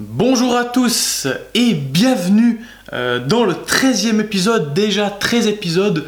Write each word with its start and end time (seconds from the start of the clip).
Bonjour 0.00 0.56
à 0.56 0.64
tous 0.64 1.26
et 1.54 1.74
bienvenue 1.74 2.64
euh, 2.92 3.18
dans 3.18 3.42
le 3.42 3.52
13e 3.52 4.20
épisode, 4.20 4.72
déjà 4.72 5.10
13 5.10 5.48
épisodes 5.48 6.06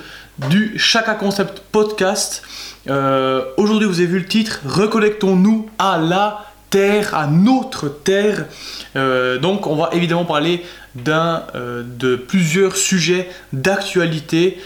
du 0.49 0.79
Chaka 0.79 1.15
Concept 1.15 1.61
Podcast. 1.72 2.45
Euh, 2.88 3.42
aujourd'hui, 3.56 3.88
vous 3.88 3.98
avez 3.98 4.06
vu 4.06 4.21
le 4.21 4.26
titre 4.26 4.61
Reconnectons-nous 4.64 5.68
à 5.80 5.98
la 5.98 6.46
Terre, 6.71 7.16
à 7.16 7.26
notre 7.26 7.88
Terre. 7.88 8.46
Euh, 8.95 9.38
donc, 9.38 9.66
on 9.66 9.75
va 9.75 9.91
évidemment 9.93 10.25
parler 10.25 10.64
de 10.95 12.14
plusieurs 12.14 12.77
sujets 12.77 13.29
d'actualité 13.52 14.61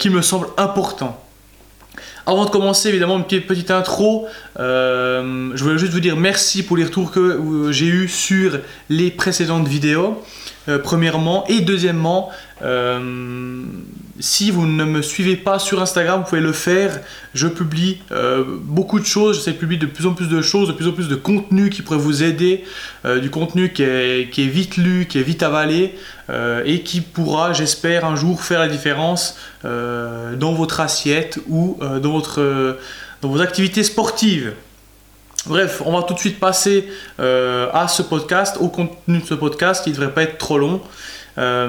qui 0.00 0.10
me 0.10 0.20
semblent 0.20 0.50
importants. 0.56 1.23
Avant 2.26 2.46
de 2.46 2.50
commencer, 2.50 2.88
évidemment, 2.88 3.18
une 3.18 3.24
petite, 3.24 3.70
intro. 3.70 4.26
Euh, 4.58 5.50
je 5.54 5.62
voulais 5.62 5.78
juste 5.78 5.92
vous 5.92 6.00
dire 6.00 6.16
merci 6.16 6.62
pour 6.62 6.76
les 6.76 6.84
retours 6.84 7.10
que 7.10 7.20
euh, 7.20 7.72
j'ai 7.72 7.86
eu 7.86 8.08
sur 8.08 8.60
les 8.88 9.10
précédentes 9.10 9.68
vidéos. 9.68 10.22
Euh, 10.68 10.78
premièrement. 10.78 11.44
Et 11.48 11.60
deuxièmement, 11.60 12.30
euh, 12.62 13.64
si 14.20 14.50
vous 14.50 14.66
ne 14.66 14.84
me 14.84 15.02
suivez 15.02 15.36
pas 15.36 15.58
sur 15.58 15.82
Instagram, 15.82 16.20
vous 16.20 16.28
pouvez 16.28 16.40
le 16.40 16.52
faire. 16.52 17.00
Je 17.34 17.48
publie 17.48 18.00
euh, 18.12 18.44
beaucoup 18.46 19.00
de 19.00 19.04
choses, 19.04 19.36
j'essaie 19.36 19.52
de 19.52 19.56
publier 19.56 19.80
de 19.80 19.86
plus 19.86 20.06
en 20.06 20.14
plus 20.14 20.28
de 20.28 20.40
choses, 20.40 20.68
de 20.68 20.72
plus 20.72 20.86
en 20.86 20.92
plus 20.92 21.08
de 21.08 21.16
contenu 21.16 21.68
qui 21.70 21.82
pourrait 21.82 21.98
vous 21.98 22.22
aider, 22.22 22.64
du 23.20 23.30
contenu 23.30 23.72
qui 23.72 23.82
est, 23.82 24.30
qui 24.30 24.44
est, 24.44 24.48
vite 24.48 24.76
lu, 24.76 25.06
qui 25.06 25.18
est 25.18 25.22
vite 25.22 25.42
avalé 25.42 25.94
et 26.64 26.82
qui 26.82 27.00
pourra, 27.00 27.52
j'espère, 27.52 28.04
un 28.04 28.16
jour 28.16 28.42
faire 28.42 28.60
la 28.60 28.68
différence 28.68 29.36
dans 29.64 30.52
votre 30.52 30.80
assiette 30.80 31.38
ou 31.48 31.78
dans, 31.80 32.12
votre, 32.12 32.78
dans 33.20 33.28
vos 33.28 33.40
activités 33.40 33.82
sportives. 33.82 34.54
Bref, 35.46 35.82
on 35.84 35.92
va 35.92 36.02
tout 36.04 36.14
de 36.14 36.18
suite 36.18 36.40
passer 36.40 36.88
euh, 37.20 37.68
à 37.74 37.86
ce 37.86 38.00
podcast, 38.00 38.56
au 38.60 38.68
contenu 38.68 39.18
de 39.18 39.26
ce 39.26 39.34
podcast 39.34 39.84
qui 39.84 39.90
ne 39.90 39.94
devrait 39.94 40.14
pas 40.14 40.22
être 40.22 40.38
trop 40.38 40.56
long. 40.56 40.80
Euh, 41.36 41.68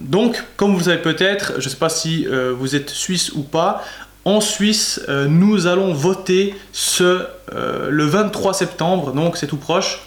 donc, 0.00 0.42
comme 0.56 0.72
vous 0.72 0.78
le 0.78 0.84
savez 0.84 1.02
peut-être, 1.02 1.54
je 1.58 1.66
ne 1.66 1.70
sais 1.70 1.76
pas 1.76 1.90
si 1.90 2.26
euh, 2.26 2.54
vous 2.56 2.74
êtes 2.74 2.88
suisse 2.88 3.32
ou 3.32 3.42
pas, 3.42 3.84
en 4.24 4.40
Suisse, 4.40 5.00
nous 5.08 5.68
allons 5.68 5.92
voter 5.94 6.56
le 6.98 8.04
23 8.04 8.54
septembre, 8.54 9.12
donc 9.12 9.36
c'est 9.36 9.46
tout 9.46 9.56
proche. 9.56 10.00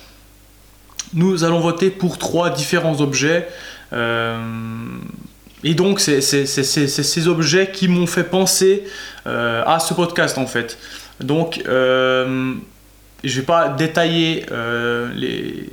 Nous 1.14 1.46
allons 1.46 1.62
voter 1.62 1.90
pour 1.90 2.18
trois 2.18 2.50
différents 2.50 3.00
objets. 3.00 3.48
et 3.94 5.74
donc, 5.74 6.02
c'est 6.02 6.20
ces 6.20 7.28
objets 7.30 7.72
qui 7.72 7.88
m'ont 7.88 8.08
fait 8.08 8.26
penser 8.26 8.84
à 9.26 9.78
ce 9.80 9.94
podcast 9.94 10.38
en 10.38 10.48
fait. 10.48 10.78
Donc, 11.22 11.64
je 13.24 13.36
ne 13.36 13.42
vais 13.42 13.46
pas 13.46 13.70
détailler 13.70 14.46
euh, 14.52 15.10
les, 15.16 15.70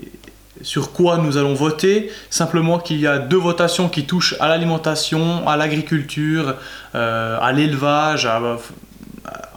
sur 0.62 0.92
quoi 0.92 1.19
nous 1.19 1.36
allons 1.36 1.55
voter, 1.55 2.11
simplement 2.30 2.78
qu'il 2.78 3.00
y 3.00 3.06
a 3.06 3.19
deux 3.19 3.36
votations 3.36 3.88
qui 3.88 4.05
touchent 4.05 4.34
à 4.41 4.48
l'alimentation, 4.48 5.47
à 5.47 5.56
l'agriculture, 5.56 6.55
euh, 6.94 7.38
à 7.41 7.53
l'élevage, 7.53 8.28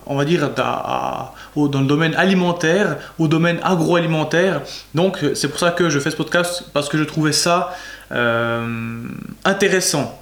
on 0.05 0.15
va 0.15 0.25
dire 0.25 0.49
dans 0.55 1.79
le 1.79 1.87
domaine 1.87 2.15
alimentaire, 2.15 2.97
au 3.17 3.27
domaine 3.27 3.59
agroalimentaire. 3.63 4.61
Donc 4.95 5.23
c'est 5.35 5.47
pour 5.47 5.59
ça 5.59 5.71
que 5.71 5.89
je 5.89 5.99
fais 5.99 6.11
ce 6.11 6.15
podcast, 6.15 6.65
parce 6.73 6.89
que 6.89 6.97
je 6.97 7.03
trouvais 7.03 7.31
ça 7.31 7.75
euh, 8.11 9.03
intéressant. 9.45 10.19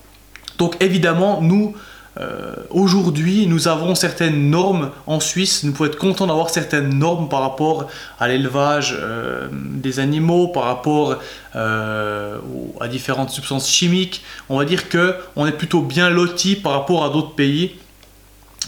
Donc 0.58 0.76
évidemment, 0.81 1.42
nous, 1.42 1.76
euh, 2.20 2.56
aujourd'hui, 2.70 3.46
nous 3.48 3.68
avons 3.68 3.94
certaines 3.94 4.50
normes 4.50 4.92
en 5.06 5.20
Suisse. 5.20 5.64
Nous 5.64 5.72
pouvons 5.72 5.90
être 5.90 5.98
contents 5.98 6.28
d'avoir 6.28 6.50
certaines 6.50 6.98
normes 6.98 7.30
par 7.30 7.42
rapport 7.42 7.88
à 8.20 8.28
l'élevage 8.28 8.96
euh, 9.00 9.48
des 9.52 10.00
animaux, 10.00 10.48
par 10.48 10.64
rapport 10.64 11.18
euh, 11.56 12.38
à 12.80 12.88
différentes 12.88 13.30
substances 13.30 13.70
chimiques. 13.70 14.24
On 14.50 14.58
va 14.58 14.66
dire 14.66 14.90
que 14.90 15.16
on 15.36 15.46
est 15.46 15.52
plutôt 15.52 15.82
bien 15.82 16.09
loti 16.09 16.56
par 16.56 16.74
rapport 16.74 17.06
à 17.06 17.09
d'autres 17.09 17.36
pays. 17.36 17.76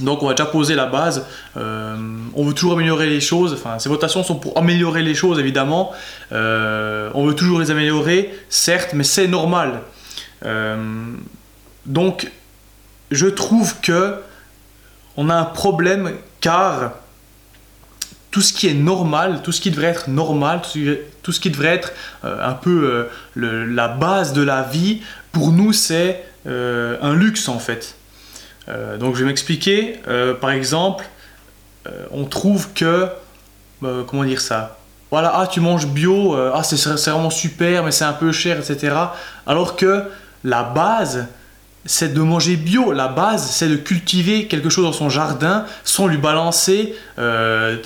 Donc 0.01 0.23
on 0.23 0.27
va 0.27 0.33
déjà 0.33 0.45
poser 0.45 0.75
la 0.75 0.85
base. 0.85 1.25
on 1.55 2.43
veut 2.45 2.53
toujours 2.53 2.73
améliorer 2.73 3.09
les 3.09 3.19
choses. 3.19 3.51
Enfin, 3.51 3.79
ces 3.79 3.89
votations 3.89 4.23
sont 4.23 4.35
pour 4.35 4.57
améliorer 4.57 5.01
les 5.01 5.13
choses, 5.13 5.39
évidemment. 5.39 5.91
on 6.31 7.25
veut 7.25 7.35
toujours 7.35 7.59
les 7.59 7.69
améliorer, 7.69 8.33
certes, 8.47 8.91
mais 8.93 9.03
c'est 9.03 9.27
normal. 9.27 9.81
donc 11.85 12.31
je 13.11 13.27
trouve 13.27 13.79
que 13.81 14.15
on 15.17 15.29
a 15.29 15.35
un 15.35 15.45
problème 15.45 16.13
car 16.41 16.93
tout 18.31 18.41
ce 18.41 18.53
qui 18.53 18.67
est 18.67 18.73
normal, 18.73 19.41
tout 19.43 19.51
ce 19.51 19.59
qui 19.61 19.71
devrait 19.71 19.87
être 19.87 20.09
normal, 20.09 20.61
tout 21.23 21.31
ce 21.31 21.39
qui 21.39 21.49
devrait 21.49 21.75
être 21.75 21.93
euh, 22.23 22.47
un 22.47 22.53
peu 22.53 23.09
euh, 23.35 23.65
la 23.65 23.87
base 23.87 24.33
de 24.33 24.41
la 24.41 24.61
vie, 24.61 25.01
pour 25.31 25.51
nous 25.51 25.73
c'est 25.73 26.23
euh, 26.47 26.97
un 27.01 27.15
luxe 27.15 27.47
en 27.49 27.59
fait. 27.59 27.95
donc 28.99 29.15
je 29.15 29.21
vais 29.21 29.25
m'expliquer. 29.25 29.99
par 30.41 30.51
exemple, 30.51 31.05
on 32.11 32.25
trouve 32.25 32.71
que, 32.73 33.07
comment 33.81 34.23
dire 34.23 34.41
ça? 34.41 34.77
Voilà, 35.09 35.31
ah 35.35 35.47
tu 35.47 35.59
manges 35.59 35.87
bio, 35.87 36.35
ah 36.35 36.61
c'est 36.63 36.77
vraiment 37.09 37.31
super, 37.31 37.83
mais 37.83 37.91
c'est 37.91 38.05
un 38.05 38.13
peu 38.13 38.31
cher, 38.31 38.59
etc. 38.59 38.95
Alors 39.47 39.75
que 39.75 40.03
la 40.43 40.61
base, 40.61 41.25
c'est 41.89 42.13
de 42.13 42.21
manger 42.21 42.55
bio. 42.55 42.91
La 42.91 43.07
base, 43.07 43.49
c'est 43.49 43.67
de 43.67 43.75
cultiver 43.75 44.45
quelque 44.45 44.69
chose 44.69 44.85
dans 44.85 44.93
son 44.93 45.09
jardin 45.09 45.65
sans 45.83 46.05
lui 46.05 46.17
balancer 46.17 46.93
15 47.15 47.17
euh, 47.17 47.77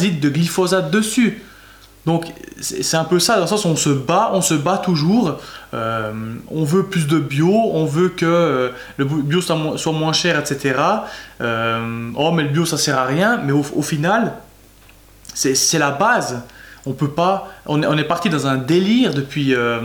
litres 0.00 0.20
de 0.20 0.28
glyphosate 0.28 0.92
dessus. 0.92 1.42
Donc 2.06 2.26
c'est 2.60 2.96
un 2.96 3.04
peu 3.04 3.18
ça, 3.18 3.34
dans 3.34 3.42
le 3.42 3.46
sens 3.48 3.64
on 3.64 3.74
se 3.74 3.90
bat, 3.90 4.30
on 4.32 4.42
se 4.42 4.54
bat 4.54 4.78
toujours. 4.78 5.40
Euh, 5.74 6.12
on 6.52 6.62
veut 6.62 6.84
plus 6.84 7.08
de 7.08 7.18
bio, 7.18 7.52
on 7.52 7.84
veut 7.84 8.10
que 8.10 8.24
euh, 8.24 8.70
le 8.96 9.04
bio 9.04 9.40
soit, 9.42 9.92
moins 9.92 10.12
cher, 10.12 10.38
etc. 10.38 10.76
oh 11.40 12.30
mais 12.30 12.44
le 12.44 12.50
bio 12.50 12.64
ça 12.64 12.78
sert 12.78 12.96
à 12.96 13.06
rien, 13.06 13.40
mais 13.44 13.52
au, 13.52 13.64
au 13.74 13.82
final, 13.82 14.34
c'est 15.34 15.78
la 15.78 15.90
base 15.90 16.42
on 16.86 16.92
peut 16.92 17.10
pas. 17.10 17.48
On 17.66 17.82
est, 17.82 18.04
parti 18.04 18.30
dans 18.30 18.46
un 18.46 18.56
délire 18.56 19.14
depuis, 19.14 19.54
euh, 19.54 19.80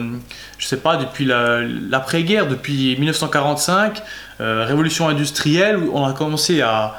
je 0.57 0.67
sais 0.67 0.77
pas, 0.77 0.97
depuis 0.97 1.25
l'après-guerre, 1.25 2.47
depuis 2.47 2.95
1945, 2.97 4.01
euh, 4.39 4.65
révolution 4.65 5.07
industrielle, 5.07 5.77
où 5.77 5.91
on 5.93 6.05
a 6.05 6.13
commencé 6.13 6.61
à, 6.61 6.95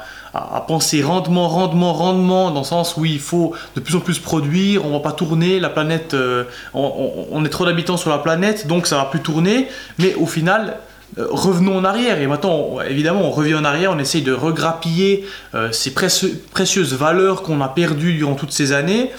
penser 0.67 1.01
rendement, 1.01 1.47
rendement, 1.47 1.93
rendement, 1.93 2.51
dans 2.51 2.59
le 2.59 2.65
sens 2.65 2.97
où 2.97 3.05
il 3.05 3.21
faut 3.21 3.55
de 3.77 3.79
plus 3.79 3.95
en 3.95 4.01
plus 4.01 4.19
produire, 4.19 4.85
on 4.85 4.91
va 4.91 4.99
pas 4.99 5.13
tourner, 5.13 5.61
la 5.61 5.69
planète, 5.69 6.13
euh, 6.13 6.43
on, 6.73 7.45
est 7.45 7.49
trop 7.49 7.65
d'habitants 7.65 7.95
sur 7.95 8.09
la 8.09 8.17
planète, 8.17 8.67
donc 8.67 8.85
ça 8.85 8.97
va 8.97 9.05
plus 9.05 9.21
tourner, 9.21 9.69
mais 9.97 10.13
au 10.15 10.25
final, 10.25 10.75
revenons 11.17 11.77
en 11.77 11.85
arrière. 11.85 12.19
Et 12.19 12.27
maintenant, 12.27 12.81
évidemment, 12.81 13.21
on 13.21 13.31
revient 13.31 13.55
en 13.55 13.63
arrière, 13.63 13.91
on 13.93 13.99
essaye 13.99 14.23
de 14.23 14.33
regrappiller 14.33 15.25
ces 15.71 15.93
précieuses 15.93 16.93
valeurs 16.93 17.41
qu'on 17.41 17.61
a 17.61 17.69
perdues 17.69 18.15
durant 18.15 18.35
toutes 18.35 18.51
ces 18.51 18.73
années. 18.73 19.11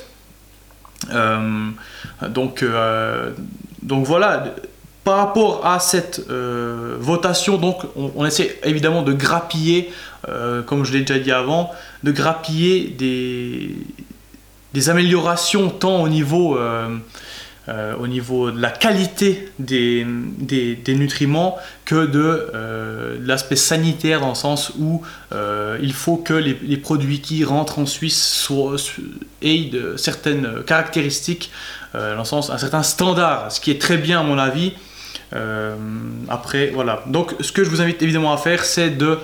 Euh, 1.12 1.70
donc, 2.28 2.62
euh, 2.62 3.32
donc 3.82 4.06
voilà, 4.06 4.54
par 5.04 5.18
rapport 5.18 5.66
à 5.66 5.78
cette 5.80 6.22
euh, 6.30 6.96
votation, 6.98 7.58
donc 7.58 7.82
on, 7.96 8.24
essaie 8.24 8.58
évidemment 8.64 9.02
de 9.02 9.12
grappiller, 9.12 9.92
comme 10.66 10.84
je 10.84 10.92
l'ai 10.92 11.00
déjà 11.00 11.20
dit 11.20 11.30
avant, 11.30 11.70
de 12.02 12.10
grappiller 12.10 12.88
des, 12.88 13.76
des 14.74 14.90
améliorations 14.90 15.70
tant 15.70 16.02
au 16.02 16.08
niveau 16.08 16.58
au 17.68 18.06
niveau 18.06 18.50
de 18.50 18.60
la 18.60 18.70
qualité 18.70 19.48
des, 19.58 20.06
des, 20.38 20.94
nutriments 20.94 21.58
que 21.84 22.06
de, 22.06 22.48
euh, 22.54 23.16
l'aspect 23.24 23.56
sanitaire 23.56 24.20
dans 24.20 24.30
le 24.30 24.34
sens 24.34 24.72
où 24.78 25.02
euh, 25.32 25.78
il 25.82 25.92
faut 25.92 26.16
que 26.16 26.34
les, 26.34 26.76
produits 26.76 27.20
qui 27.20 27.44
rentrent 27.44 27.78
en 27.78 27.86
Suisse 27.86 28.22
soient, 28.22 28.76
aient 29.42 29.64
de 29.64 29.96
certaines 29.96 30.62
caractéristiques, 30.64 31.50
dans 31.94 32.18
le 32.18 32.24
sens 32.24 32.50
un 32.50 32.58
certain 32.58 32.82
standard, 32.82 33.50
ce 33.50 33.58
qui 33.58 33.70
est 33.70 33.80
très 33.80 33.96
bien 33.96 34.20
à 34.20 34.22
mon 34.22 34.38
avis. 34.38 34.74
après, 36.28 36.70
voilà. 36.74 37.02
Donc, 37.06 37.34
ce 37.40 37.52
que 37.52 37.64
je 37.64 37.70
vous 37.70 37.80
invite 37.80 38.02
évidemment 38.02 38.34
à 38.34 38.36
faire, 38.36 38.66
c'est 38.66 38.90
de, 38.90 39.18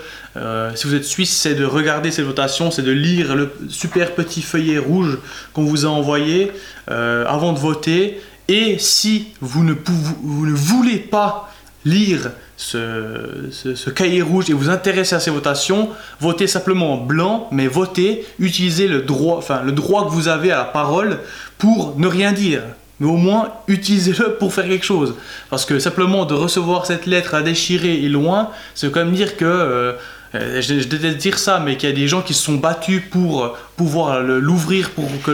si 0.75 0.87
vous 0.87 0.95
êtes 0.95 1.05
suisse, 1.05 1.37
c'est 1.37 1.55
de 1.55 1.67
regarder 1.67 2.11
ces 2.11 2.23
votations, 2.23 2.71
c'est 2.71 2.83
de 2.83 2.93
lire 2.93 3.37
le 3.37 3.53
super 3.69 4.15
petit 4.15 4.41
feuillet 4.41 4.79
rouge 4.79 5.19
qu'on 5.53 5.65
vous 5.65 5.85
a 5.85 5.91
envoyé 5.91 6.51
avant 6.89 7.53
de 7.53 7.59
voter 7.59 8.23
et 8.49 8.79
si 8.79 9.29
vous 9.41 9.65
ne, 9.65 9.75
voulez 10.23 10.99
pas 10.99 11.51
lire 11.85 12.31
ce, 12.57 13.91
cahier 13.91 14.23
rouge 14.23 14.51
et 14.51 14.53
vous 14.53 14.71
intéresser 14.71 15.15
à 15.15 15.21
ces 15.21 15.31
votations, 15.31 15.91
votez 16.21 16.47
simplement 16.47 16.95
en 16.95 16.97
blanc, 16.99 17.49
mais 17.51 17.67
votez, 17.67 18.27
utilisez 18.39 18.89
le 18.89 19.03
droit, 19.03 19.37
enfin, 19.39 19.63
le 19.63 19.73
droit 19.73 20.05
que 20.05 20.11
vous 20.11 20.29
avez 20.29 20.53
à 20.53 20.59
la 20.59 20.65
parole 20.65 21.19
pour 21.59 21.99
ne 21.99 22.07
rien 22.07 22.33
dire. 22.33 22.63
Mais 23.01 23.09
au 23.09 23.17
moins, 23.17 23.53
utilisez-le 23.67 24.35
pour 24.35 24.55
faire 24.55 24.69
quelque 24.69 24.85
chose. 24.85 25.17
Parce 25.51 25.65
que 25.65 25.81
simplement 25.81 26.25
de 26.25 26.35
recevoir 26.35 26.87
cette 26.87 27.07
lettre 27.07 27.35
à 27.35 27.43
déchirer 27.43 27.95
et 27.95 28.09
loin, 28.09 28.51
c'est 28.75 28.93
quand 28.93 29.05
même 29.05 29.15
dire 29.15 29.37
que 29.37 29.45
euh, 29.45 29.95
je, 30.35 30.61
je 30.61 30.89
déteste 30.89 31.19
dire 31.19 31.39
ça, 31.39 31.59
mais 31.61 31.77
qu'il 31.77 31.89
y 31.89 31.93
a 31.93 31.95
des 31.95 32.09
gens 32.09 32.23
qui 32.23 32.35
se 32.35 32.43
sont 32.43 32.55
battus 32.55 33.03
pour 33.11 33.57
pouvoir 33.77 34.21
l'ouvrir 34.21 34.91
pour 34.91 35.07
que, 35.23 35.31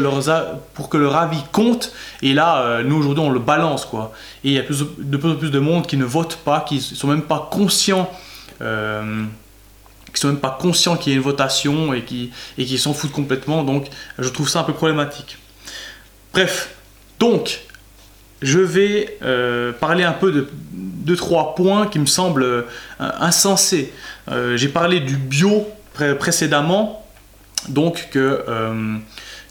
pour 0.74 0.88
que 0.88 0.96
leur 0.96 1.16
avis 1.16 1.42
compte. 1.52 1.92
Et 2.22 2.32
là, 2.34 2.82
nous 2.82 2.96
aujourd'hui, 2.96 3.22
on 3.24 3.30
le 3.30 3.38
balance. 3.38 3.84
quoi. 3.84 4.12
Et 4.44 4.48
il 4.48 4.54
y 4.54 4.58
a 4.58 4.62
de 4.62 5.16
plus 5.16 5.30
en 5.30 5.36
plus 5.36 5.50
de 5.50 5.58
monde 5.58 5.86
qui 5.86 5.96
ne 5.96 6.04
vote 6.04 6.36
pas, 6.44 6.60
qui 6.60 6.76
ne 6.76 6.80
sont 6.80 7.06
même 7.06 7.22
pas 7.22 7.48
conscients 7.50 8.10
qui 10.12 10.20
sont 10.20 10.28
même 10.28 10.40
pas 10.40 10.56
conscients 10.58 10.96
qu'il 10.96 11.12
y 11.12 11.14
a 11.14 11.18
une 11.18 11.24
votation 11.24 11.92
et 11.94 12.02
qui, 12.02 12.30
et 12.56 12.64
qui 12.64 12.78
s'en 12.78 12.94
foutent 12.94 13.12
complètement. 13.12 13.62
Donc, 13.62 13.86
je 14.18 14.28
trouve 14.28 14.48
ça 14.48 14.60
un 14.60 14.64
peu 14.64 14.72
problématique. 14.72 15.38
Bref, 16.32 16.74
donc, 17.18 17.60
je 18.42 18.58
vais 18.58 19.18
euh, 19.22 19.72
parler 19.72 20.04
un 20.04 20.12
peu 20.12 20.32
de 20.32 20.48
deux, 20.72 21.16
trois 21.16 21.54
points 21.54 21.86
qui 21.86 21.98
me 21.98 22.06
semblent 22.06 22.44
euh, 22.44 22.62
insensés. 22.98 23.92
Euh, 24.30 24.56
j'ai 24.56 24.68
parlé 24.68 25.00
du 25.00 25.16
bio 25.16 25.66
précédemment, 26.20 27.04
donc 27.68 28.08
que, 28.12 28.44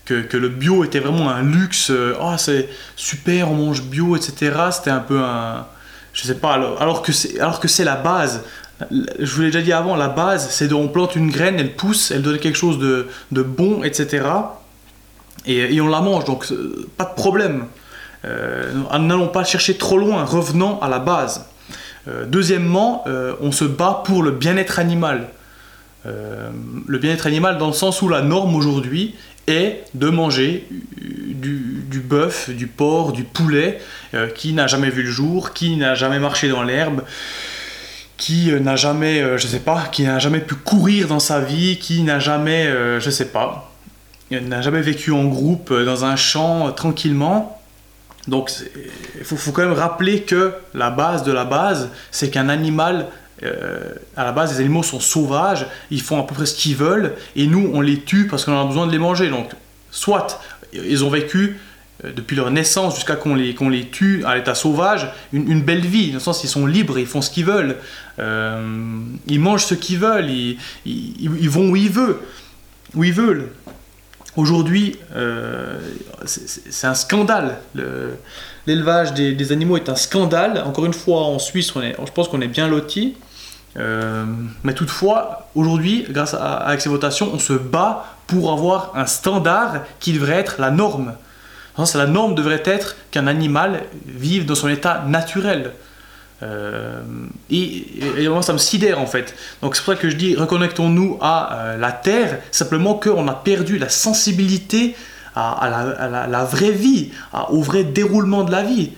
que, 0.06 0.38
le 0.38 0.48
bio 0.48 0.86
était 0.86 1.00
vraiment 1.00 1.30
un 1.30 1.44
luxe. 1.44 1.92
oh, 1.92 2.36
c'est 2.38 2.70
super, 2.96 3.52
on 3.52 3.56
mange 3.56 3.84
bio, 3.84 4.16
etc. 4.16 4.54
C'était 4.72 4.92
un 4.92 5.00
peu 5.00 5.20
un. 5.20 5.66
Je 6.14 6.24
sais 6.24 6.36
pas, 6.36 6.54
alors, 6.54 6.82
alors 6.82 7.02
que 7.02 7.12
c'est 7.12 7.84
la 7.84 7.96
base 7.96 8.44
je 8.92 9.36
vous 9.36 9.42
l'ai 9.42 9.48
déjà 9.48 9.62
dit 9.62 9.74
avant, 9.74 9.96
la 9.96 10.10
base, 10.10 10.50
c'est 10.52 10.72
on 10.72 10.88
plante 10.88 11.16
une 11.16 11.32
graine, 11.32 11.56
elle 11.60 11.76
pousse, 11.76 12.12
elle 12.12 12.22
donne 12.22 12.38
quelque 12.40 12.58
chose 12.58 12.78
de, 12.80 13.08
bon, 13.32 13.84
etc. 13.84 14.26
Et, 15.46 15.80
on 15.82 15.88
la 15.88 16.02
mange, 16.02 16.26
donc 16.26 16.46
pas 16.98 17.06
de 17.06 17.16
problème. 17.16 17.66
Euh, 18.26 18.72
N'allons 19.00 19.28
pas 19.28 19.44
chercher 19.44 19.76
trop 19.78 19.98
loin, 19.98 20.24
revenons 20.24 20.82
à 20.82 20.90
la 20.90 21.00
base. 21.00 21.46
Euh, 22.08 22.26
deuxièmement, 22.26 23.04
euh, 23.08 23.34
on 23.42 23.52
se 23.52 23.66
bat 23.66 24.02
pour 24.06 24.24
le 24.24 24.32
bien-être 24.32 24.80
animal. 24.80 25.28
le 26.06 27.00
bien-être 27.00 27.28
animal 27.28 27.58
dans 27.58 27.68
le 27.68 27.74
sens 27.74 28.02
où 28.02 28.08
la 28.08 28.22
norme 28.22 28.56
aujourd'hui 28.56 29.14
est 29.48 29.84
de 29.94 30.10
manger 30.10 30.66
du, 30.96 32.00
bœuf, 32.00 32.50
du 32.50 32.68
porc, 32.68 33.12
du 33.12 33.26
poulet 33.26 33.82
qui 34.34 34.54
n'a 34.54 34.68
jamais 34.68 34.90
vu 34.90 35.04
le 35.04 35.12
jour, 35.12 35.52
qui 35.52 35.76
n'a 35.76 35.96
jamais 35.96 36.20
marché 36.20 36.48
dans 36.48 36.64
l'herbe, 36.64 37.02
qui 38.16 38.54
n'a 38.54 38.78
jamais, 38.78 39.22
euh, 39.22 39.38
je 39.38 39.48
sais 39.48 39.60
pas, 39.60 39.84
qui 39.92 40.04
n'a 40.04 40.18
jamais 40.20 40.40
pu 40.40 40.56
courir 40.56 41.10
dans 41.10 41.20
sa 41.20 41.42
vie, 41.42 41.78
qui 41.78 42.04
n'a 42.04 42.20
jamais, 42.20 42.72
je 43.00 43.10
sais 43.10 43.28
pas, 43.28 43.70
n'a 44.32 44.62
jamais 44.62 44.82
vécu 44.82 45.12
en 45.12 45.26
groupe 45.26 45.74
dans 45.74 46.06
un 46.06 46.16
champ 46.16 46.72
tranquillement. 46.72 47.57
Donc 48.28 48.52
il 49.18 49.24
faut, 49.24 49.52
quand 49.52 49.64
même 49.64 49.74
rappeler 49.74 50.24
que 50.24 50.54
la 50.74 50.90
base 50.90 51.24
de 51.24 51.32
la 51.32 51.46
base, 51.46 51.90
c'est 52.12 52.30
qu'un 52.30 52.50
animal, 52.50 53.08
à 53.42 54.24
la 54.24 54.32
base, 54.32 54.54
les 54.54 54.60
animaux 54.60 54.84
sont 54.84 55.00
sauvages, 55.00 55.66
ils 55.92 56.02
font 56.02 56.20
à 56.20 56.24
peu 56.24 56.36
près 56.36 56.46
ce 56.46 56.56
qu'ils 56.56 56.76
veulent, 56.76 57.14
et 57.36 57.48
nous, 57.48 57.72
on 57.74 57.82
les 57.82 58.02
tue 58.02 58.28
parce 58.28 58.44
qu'on 58.44 58.60
a 58.60 58.66
besoin 58.66 58.88
de 58.88 58.92
les 58.92 58.98
manger. 58.98 59.30
Donc, 59.30 59.52
soit 59.92 60.42
ils 60.74 61.04
ont 61.04 61.10
vécu 61.10 61.58
euh, 62.06 62.12
depuis 62.16 62.36
leur 62.36 62.52
naissance 62.52 62.96
jusqu'à 62.96 63.16
qu'on 63.16 63.34
les, 63.36 63.56
qu'on 63.56 63.70
les 63.70 63.88
tue 63.88 64.24
à 64.26 64.36
l'état 64.36 64.54
sauvage, 64.54 65.10
une, 65.34 65.62
belle 65.62 65.86
vie, 65.86 66.10
dans 66.10 66.16
le 66.16 66.20
sens 66.20 66.44
ils 66.44 66.50
sont 66.50 66.68
libres, 66.68 67.00
ils 67.00 67.08
font 67.08 67.22
ce 67.22 67.32
qu'ils 67.32 67.46
veulent, 67.46 67.78
euh, 68.20 69.00
ils 69.28 69.40
mangent 69.40 69.66
ce 69.66 69.74
qu'ils 69.74 69.98
veulent, 69.98 70.30
ils, 70.30 70.58
ils, 70.86 71.50
vont 71.50 71.70
où 71.70 71.76
ils 71.76 71.90
veulent. 71.90 72.20
Où 72.94 73.04
ils 73.04 73.14
veulent. 73.14 73.50
Aujourd'hui, 74.38 74.98
euh, 75.16 75.80
c'est 76.26 76.88
un 76.88 76.94
scandale. 76.94 77.58
L'élevage 78.66 79.14
des, 79.14 79.52
animaux 79.52 79.76
est 79.76 79.90
un 79.90 79.96
scandale. 79.96 80.64
Encore 80.66 80.86
une 80.86 80.94
fois, 80.94 81.24
en 81.24 81.40
Suisse, 81.40 81.74
je 81.76 82.12
pense 82.12 82.30
qu'on 82.30 82.42
est 82.42 82.48
bien 82.48 82.68
lotis. 82.70 83.18
mais 83.76 84.74
toutefois, 84.74 85.50
aujourd'hui, 85.56 86.06
grâce 86.10 86.34
à, 86.34 86.58
à 86.58 86.80
ces 86.80 86.88
votations, 86.88 87.30
on 87.34 87.40
se 87.40 87.54
bat 87.54 88.06
pour 88.28 88.52
avoir 88.52 88.94
un 88.96 89.06
standard 89.06 89.84
qui 90.00 90.14
devrait 90.14 90.36
être 90.36 90.62
la 90.62 90.72
norme 90.72 91.14
la 91.96 92.08
norme 92.08 92.36
devrait 92.36 92.64
être 92.66 92.96
qu'un 93.12 93.28
animal 93.28 93.84
vive 94.06 94.46
dans 94.46 94.56
son 94.56 94.68
état 94.68 95.04
naturel. 95.08 95.74
Euh, 96.44 97.02
et, 97.50 98.28
moi, 98.30 98.42
ça 98.42 98.54
me 98.54 98.58
sidère 98.58 99.00
en 99.00 99.08
fait. 99.08 99.36
Donc 99.62 99.76
c'est 99.76 99.84
pour 99.84 99.94
ça 99.94 100.00
que 100.00 100.10
je 100.10 100.16
dis 100.16 100.36
reconnectons-nous 100.36 101.18
à 101.22 101.54
euh, 101.54 101.78
la 101.78 101.92
terre, 101.92 102.40
simplement 102.52 102.96
qu'on 102.96 103.28
a 103.28 103.34
perdu 103.34 103.78
la 103.78 103.90
sensibilité 103.90 104.96
à, 105.36 106.28
la, 106.30 106.44
vraie 106.46 106.72
vie, 106.72 107.12
au 107.50 107.62
vrai 107.62 107.84
déroulement 107.84 108.44
de 108.44 108.52
la 108.52 108.64
vie. 108.64 108.94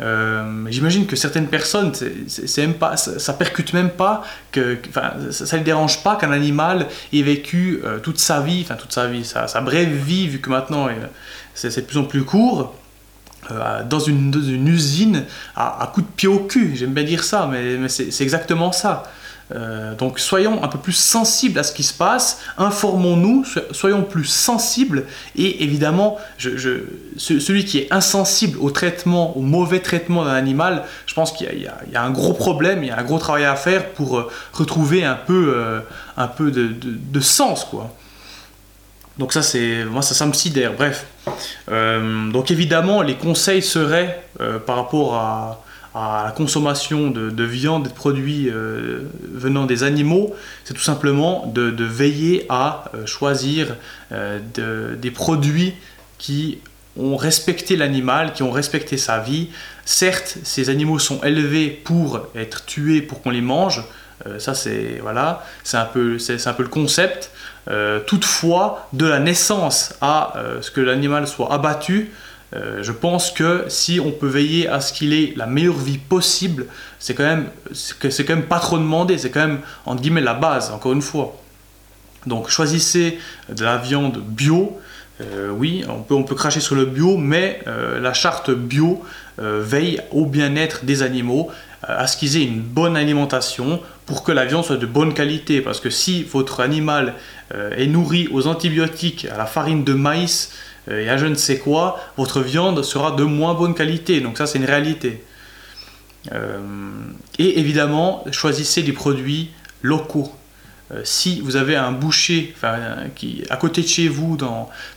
Euh, 0.00 0.64
j'imagine 0.68 1.04
que 1.04 1.16
certaines 1.16 1.48
personnes, 1.48 1.92
c'est 2.28 2.60
même 2.60 2.74
pas, 2.74 2.96
ça, 2.96 3.32
percute 3.32 3.72
même 3.72 3.90
pas 3.90 4.22
que, 4.52 4.78
ça, 5.32 5.58
ne 5.58 5.64
dérange 5.64 6.04
pas 6.04 6.14
qu'un 6.14 6.30
animal 6.30 6.86
ait 7.12 7.22
vécu 7.22 7.82
toute 8.04 8.20
sa 8.20 8.40
vie, 8.40 8.60
enfin 8.64 8.76
toute 8.76 8.92
sa 8.92 9.08
vie, 9.08 9.24
sa 9.24 9.60
brève 9.62 9.92
vie, 9.92 10.28
vu 10.28 10.38
que 10.38 10.48
maintenant 10.48 10.86
c'est 11.54 11.74
de 11.74 11.80
plus 11.80 11.98
en 11.98 12.04
plus 12.04 12.22
court, 12.22 12.72
euh, 13.50 13.82
dans, 13.84 14.00
une, 14.00 14.68
usine 14.68 15.24
à, 15.56 15.82
à 15.82 15.86
coup 15.86 16.02
de 16.02 16.06
pied 16.06 16.28
au 16.28 16.40
cul. 16.40 16.76
J'aime 16.76 16.92
bien 16.92 17.04
dire 17.04 17.24
ça, 17.24 17.48
mais, 17.50 17.88
c'est 17.88 18.22
exactement 18.22 18.70
ça. 18.70 19.04
Euh, 19.52 19.96
donc 19.96 20.20
soyons 20.20 20.62
un 20.62 20.68
peu 20.68 20.78
plus 20.78 20.92
sensibles 20.92 21.58
à 21.58 21.64
ce 21.64 21.72
qui 21.72 21.82
se 21.82 21.92
passe, 21.92 22.40
informons-nous, 22.56 23.44
soyons 23.72 24.04
plus 24.04 24.26
sensibles 24.26 25.06
et 25.34 25.64
évidemment, 25.64 26.18
celui 26.38 27.64
qui 27.64 27.78
est 27.78 27.92
insensible 27.92 28.58
au 28.60 28.70
traitement, 28.70 29.36
au 29.36 29.40
mauvais 29.40 29.80
traitement 29.80 30.24
d'un 30.24 30.34
animal, 30.34 30.84
je 31.06 31.14
pense 31.14 31.32
qu'il 31.32 31.48
y, 31.58 31.96
a 31.96 32.02
un 32.02 32.10
gros 32.10 32.32
problème, 32.32 32.84
il 32.84 32.88
y 32.88 32.92
a 32.92 32.98
un 32.98 33.02
gros 33.02 33.18
travail 33.18 33.44
à 33.44 33.56
faire 33.56 33.88
pour 33.88 34.18
euh, 34.18 34.30
retrouver 34.52 35.04
un 35.04 35.16
peu, 35.16 35.82
un 36.16 36.28
peu 36.28 36.52
de, 36.52 37.20
sens. 37.20 37.64
quoi. 37.64 37.92
Donc 39.18 39.32
ça, 39.32 39.40
moi 39.90 40.02
ça 40.02 40.26
me 40.26 40.32
sidère. 40.32 40.74
Bref. 40.74 41.06
Euh, 41.70 42.30
donc 42.30 42.50
évidemment, 42.50 43.02
les 43.02 43.14
conseils 43.14 43.62
seraient 43.62 44.22
euh, 44.40 44.58
par 44.58 44.76
rapport 44.76 45.14
à, 45.14 45.64
la 45.92 46.32
consommation 46.36 47.10
de, 47.10 47.44
viande 47.44 47.88
de 47.88 47.88
produits 47.88 48.48
euh, 48.48 49.00
venant 49.34 49.66
des 49.66 49.82
animaux, 49.82 50.32
c'est 50.64 50.72
tout 50.72 50.80
simplement 50.80 51.46
de, 51.52 51.84
veiller 51.84 52.46
à 52.48 52.84
choisir 53.06 53.74
des 54.12 55.10
produits 55.10 55.74
qui 56.16 56.58
ont 56.96 57.16
respecté 57.16 57.74
l'animal, 57.74 58.32
qui 58.34 58.44
ont 58.44 58.52
respecté 58.52 58.98
sa 58.98 59.18
vie. 59.18 59.48
Certes, 59.84 60.38
ces 60.44 60.70
animaux 60.70 61.00
sont 61.00 61.20
élevés 61.24 61.70
pour 61.70 62.24
être 62.36 62.66
tués, 62.66 63.02
pour 63.02 63.20
qu'on 63.20 63.30
les 63.30 63.40
mange. 63.40 63.82
Ça, 64.38 64.54
c'est 64.54 64.98
voilà, 65.00 65.44
c'est 65.64 65.76
un 65.76 65.86
peu, 65.86 66.18
c'est 66.18 66.46
un 66.46 66.52
peu 66.52 66.62
le 66.62 66.68
concept. 66.68 67.30
Euh, 67.68 68.00
toutefois, 68.00 68.88
de 68.92 69.06
la 69.06 69.20
naissance 69.20 69.94
à 70.00 70.36
euh, 70.36 70.62
ce 70.62 70.70
que 70.70 70.80
l'animal 70.80 71.28
soit 71.28 71.52
abattu, 71.52 72.10
euh, 72.54 72.82
je 72.82 72.90
pense 72.90 73.30
que 73.30 73.66
si 73.68 74.00
on 74.00 74.10
peut 74.10 74.26
veiller 74.26 74.66
à 74.66 74.80
ce 74.80 74.92
qu'il 74.92 75.12
ait 75.12 75.34
la 75.36 75.46
meilleure 75.46 75.76
vie 75.76 75.98
possible, 75.98 76.66
c'est 76.98 77.14
quand 77.14 77.22
même 77.24 77.48
c'est 77.72 78.24
quand 78.24 78.34
même 78.34 78.46
pas 78.46 78.58
trop 78.58 78.78
demandé, 78.78 79.18
c'est 79.18 79.30
quand 79.30 79.46
même 79.46 79.60
entre 79.86 80.02
guillemets 80.02 80.20
la 80.22 80.34
base, 80.34 80.70
encore 80.70 80.92
une 80.92 81.02
fois. 81.02 81.36
Donc 82.26 82.48
choisissez 82.48 83.18
de 83.50 83.64
la 83.64 83.76
viande 83.76 84.18
bio. 84.18 84.80
Oui, 85.52 85.84
on 85.88 86.22
peut, 86.22 86.34
cracher 86.34 86.60
sur 86.60 86.74
le 86.74 86.84
bio, 86.86 87.16
mais 87.16 87.60
la 87.66 88.12
charte 88.12 88.50
bio 88.50 89.02
veille 89.38 90.00
au 90.10 90.26
bien-être 90.26 90.84
des 90.84 91.02
animaux, 91.02 91.50
à 91.82 92.06
ce 92.06 92.16
qu'ils 92.16 92.36
aient 92.36 92.44
une 92.44 92.60
bonne 92.60 92.96
alimentation 92.96 93.80
pour 94.06 94.22
que 94.22 94.32
la 94.32 94.44
viande 94.44 94.64
soit 94.64 94.76
de 94.76 94.86
bonne 94.86 95.14
qualité. 95.14 95.60
Parce 95.60 95.80
que 95.80 95.90
si 95.90 96.24
votre 96.24 96.60
animal 96.60 97.14
euh, 97.54 97.70
est 97.76 97.86
nourri 97.86 98.28
aux 98.32 98.46
antibiotiques, 98.46 99.26
à 99.32 99.38
la 99.38 99.46
farine 99.46 99.84
de 99.84 99.94
maïs 99.94 100.52
euh, 100.88 101.04
et 101.04 101.08
à 101.08 101.16
je 101.16 101.26
ne 101.26 101.34
sais 101.34 101.58
quoi, 101.58 101.98
votre 102.16 102.40
viande 102.40 102.82
sera 102.82 103.12
de 103.12 103.24
moins 103.24 103.54
bonne 103.54 103.74
qualité. 103.74 104.20
Donc 104.20 104.36
ça, 104.38 104.46
c'est 104.46 104.58
une 104.58 104.64
réalité. 104.64 105.24
Euh, 106.32 106.58
et 107.38 107.60
évidemment, 107.60 108.24
choisissez 108.30 108.82
des 108.82 108.92
produits 108.92 109.50
locaux. 109.82 110.32
Si 111.04 111.40
vous 111.40 111.56
avez 111.56 111.76
un 111.76 111.92
boucher 111.92 112.54
qui 113.14 113.44
à 113.48 113.56
côté 113.56 113.82
de 113.82 113.86
chez 113.86 114.08
vous, 114.08 114.36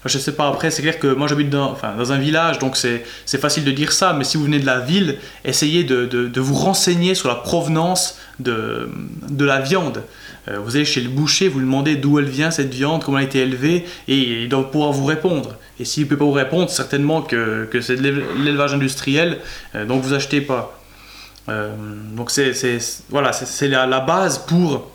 je 0.05 0.17
ne 0.17 0.21
sais 0.21 0.31
pas 0.33 0.47
après, 0.47 0.71
c'est 0.71 0.81
clair 0.81 0.97
que 0.97 1.07
moi 1.07 1.27
j'habite 1.27 1.49
dans, 1.49 1.77
un 1.83 2.17
village, 2.17 2.59
donc 2.59 2.77
c'est 2.77 3.03
facile 3.39 3.63
de 3.63 3.71
dire 3.71 3.91
ça, 3.91 4.13
mais 4.13 4.23
si 4.23 4.37
vous 4.37 4.45
venez 4.45 4.59
de 4.59 4.65
la 4.65 4.79
ville, 4.79 5.17
essayez 5.45 5.83
de, 5.83 6.39
vous 6.39 6.55
renseigner 6.55 7.15
sur 7.15 7.29
la 7.29 7.35
provenance 7.35 8.17
de, 8.39 8.89
la 9.39 9.59
viande. 9.59 10.03
Euh, 10.49 10.59
vous 10.59 10.75
allez 10.75 10.85
chez 10.85 10.99
le 10.99 11.09
boucher, 11.09 11.47
vous 11.47 11.59
lui 11.59 11.65
demandez 11.65 11.95
d'où 11.95 12.19
elle 12.19 12.25
vient 12.25 12.51
cette 12.51 12.73
viande, 12.73 13.01
comment 13.03 13.17
elle 13.17 13.23
a 13.23 13.27
été 13.27 13.39
élevée, 13.39 13.85
et 14.09 14.43
il 14.43 14.49
doit 14.49 14.69
pouvoir 14.69 14.91
vous 14.91 15.05
répondre. 15.05 15.55
Et 15.79 15.85
s'il 15.85 16.03
ne 16.03 16.09
peut 16.09 16.17
pas 16.17 16.25
vous 16.25 16.31
répondre, 16.31 16.69
certainement 16.69 17.21
que, 17.21 17.69
c'est 17.81 17.95
de 17.95 18.23
l'élevage 18.43 18.73
industriel, 18.73 19.39
euh, 19.75 19.85
donc 19.85 20.03
vous 20.03 20.13
achetez 20.13 20.41
pas. 20.41 20.79
Euh, 21.49 21.73
donc 22.15 22.31
c'est 22.31 22.53
voilà, 23.09 23.31
la, 23.61 23.85
la, 23.85 23.99
base 23.99 24.39
pour 24.39 24.89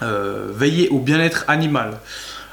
veiller 0.00 0.88
au 0.90 0.98
bien-être 0.98 1.44
animal. 1.48 1.98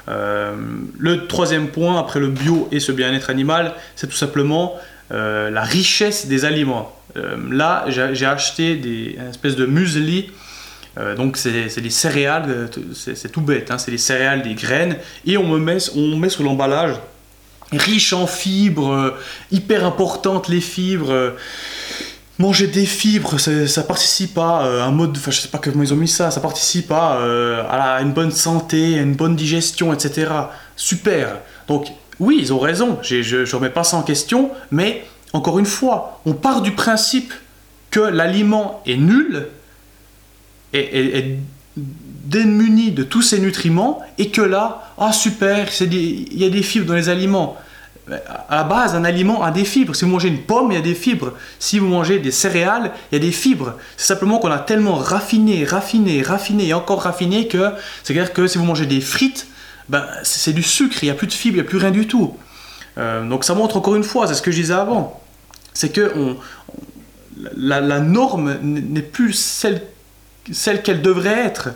le 0.06 1.26
troisième 1.26 1.68
point, 1.68 1.98
après 1.98 2.20
le 2.20 2.28
bio 2.28 2.68
et 2.72 2.80
ce 2.80 2.92
bien-être 2.92 3.30
animal, 3.30 3.74
c'est 3.96 4.06
tout 4.06 4.16
simplement 4.16 4.74
la 5.10 5.62
richesse 5.62 6.26
des 6.26 6.44
aliments. 6.44 6.96
là, 7.50 7.84
j'ai 7.88 8.26
acheté 8.26 8.76
des, 8.76 9.16
une 9.18 9.28
espèce 9.30 9.56
de 9.56 9.66
muesli 9.66 10.30
donc 11.16 11.36
c'est 11.36 11.80
des 11.80 11.90
céréales, 11.90 12.68
c'est 12.94 13.32
tout 13.32 13.40
bête, 13.40 13.70
hein, 13.70 13.78
c'est 13.78 13.90
des 13.90 13.98
céréales, 13.98 14.42
des 14.42 14.54
graines, 14.54 14.96
et 15.26 15.36
on, 15.36 15.46
me 15.46 15.58
met, 15.58 15.78
on 15.96 16.16
met 16.16 16.28
sur 16.28 16.44
l'emballage 16.44 16.96
riche 17.72 18.12
en 18.12 18.26
fibres, 18.26 19.14
hyper 19.50 19.84
importantes 19.84 20.48
les 20.48 20.60
fibres. 20.60 21.32
Manger 22.38 22.66
des 22.66 22.86
fibres, 22.86 23.38
ça, 23.38 23.82
participe 23.84 24.36
à 24.38 24.84
un 24.84 24.90
mode, 24.90 25.16
je 25.24 25.30
sais 25.30 25.48
pas 25.48 25.60
ça, 26.08 26.40
participe 26.40 26.90
à, 26.90 27.18
à 27.70 28.02
une 28.02 28.12
bonne 28.12 28.32
santé, 28.32 28.98
à 28.98 29.02
une 29.02 29.14
bonne 29.14 29.36
digestion, 29.36 29.92
etc. 29.92 30.32
Super. 30.74 31.38
Donc 31.68 31.92
oui, 32.20 32.38
ils 32.40 32.52
ont 32.52 32.58
raison, 32.58 32.98
je 33.02 33.36
ne 33.36 33.54
remets 33.54 33.70
pas 33.70 33.84
ça 33.84 33.96
en 33.96 34.02
question, 34.02 34.50
mais 34.70 35.04
encore 35.32 35.58
une 35.58 35.66
fois, 35.66 36.20
on 36.26 36.32
part 36.32 36.62
du 36.62 36.72
principe 36.72 37.32
que 37.90 38.00
l'aliment 38.00 38.82
est 38.86 38.96
nul, 38.96 39.48
est, 40.72 40.78
est, 40.78 41.38
démuni 41.76 42.92
de 42.92 43.02
tous 43.02 43.22
ses 43.22 43.38
nutriments, 43.38 44.00
et 44.18 44.30
que 44.30 44.40
là, 44.40 44.92
ah 44.96 45.12
super, 45.12 45.68
il 45.80 46.38
y 46.38 46.44
a 46.44 46.48
des 46.48 46.62
fibres 46.62 46.86
dans 46.86 46.94
les 46.94 47.08
aliments. 47.08 47.56
À 48.10 48.56
la 48.56 48.64
base, 48.64 48.94
un 48.94 49.04
aliment 49.04 49.42
a 49.42 49.50
des 49.50 49.64
fibres. 49.64 49.94
Si 49.96 50.04
vous 50.04 50.10
mangez 50.10 50.28
une 50.28 50.42
pomme, 50.42 50.72
il 50.72 50.74
y 50.74 50.78
a 50.78 50.82
des 50.82 50.94
fibres. 50.94 51.32
Si 51.58 51.78
vous 51.78 51.86
mangez 51.86 52.18
des 52.18 52.32
céréales, 52.32 52.92
il 53.10 53.14
y 53.14 53.16
a 53.16 53.18
des 53.18 53.32
fibres. 53.32 53.74
C'est 53.96 54.06
simplement 54.08 54.38
qu'on 54.38 54.50
a 54.50 54.58
tellement 54.58 54.96
raffiné, 54.96 55.64
raffiné, 55.64 56.20
raffiné 56.20 56.68
et 56.68 56.74
encore 56.74 57.02
raffiné 57.02 57.48
que 57.48 57.70
c'est-à-dire 58.02 58.34
que 58.34 58.46
si 58.46 58.58
vous 58.58 58.64
mangez 58.64 58.84
des 58.84 59.00
frites, 59.00 59.46
ben, 59.88 60.06
c'est 60.22 60.52
du 60.52 60.62
sucre, 60.62 60.98
il 61.02 61.06
n'y 61.06 61.10
a 61.10 61.14
plus 61.14 61.26
de 61.26 61.32
fibres, 61.32 61.56
il 61.56 61.62
n'y 61.62 61.66
a 61.66 61.68
plus 61.68 61.78
rien 61.78 61.90
du 61.90 62.06
tout. 62.06 62.36
Euh, 62.98 63.26
donc 63.26 63.44
ça 63.44 63.54
montre 63.54 63.76
encore 63.76 63.96
une 63.96 64.04
fois, 64.04 64.26
c'est 64.26 64.34
ce 64.34 64.42
que 64.42 64.50
je 64.50 64.56
disais 64.60 64.74
avant, 64.74 65.20
c'est 65.72 65.88
que 65.90 66.36
la, 67.56 68.00
norme 68.00 68.58
n'est 68.62 69.02
plus 69.02 69.32
celle 69.32 70.82
qu'elle 70.82 71.02
devrait 71.02 71.38
être. 71.38 71.70